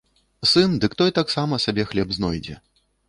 Сын, 0.51 0.71
дык 0.85 0.95
той 1.01 1.13
таксама 1.19 1.59
сабе 1.67 1.83
хлеб 1.91 2.09
знойдзе. 2.19 2.57